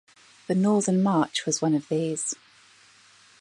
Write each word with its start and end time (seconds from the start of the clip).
The 0.47 0.55
Northern 0.55 1.03
March 1.03 1.45
was 1.45 1.61
one 1.61 1.75
of 1.75 1.87
these. 1.87 2.33